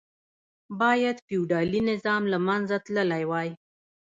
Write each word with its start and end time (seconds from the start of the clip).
باید 0.81 1.17
فیوډالي 1.27 1.81
نظام 1.91 2.23
له 2.31 2.37
منځه 2.47 2.75
تللی 2.85 3.23
وای. 3.29 3.49